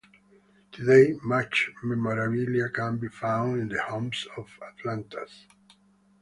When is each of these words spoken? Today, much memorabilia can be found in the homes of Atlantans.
Today, 0.71 1.13
much 1.21 1.69
memorabilia 1.83 2.69
can 2.69 2.97
be 2.97 3.07
found 3.07 3.61
in 3.61 3.67
the 3.69 3.83
homes 3.83 4.25
of 4.35 4.49
Atlantans. 4.59 5.45